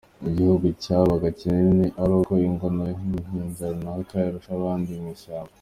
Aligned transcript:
Igihugu 0.29 0.65
cyabaga 0.83 1.27
kinini 1.39 1.85
ari 2.01 2.13
uko 2.19 2.33
Ingoma 2.47 2.83
y’Umuhinza 2.97 3.63
runaka 3.73 4.15
irusha 4.27 4.51
abandi 4.59 4.91
ishyamba. 5.15 5.49